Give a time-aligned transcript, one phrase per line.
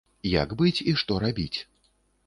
[0.41, 1.59] Як быць і што рабіць?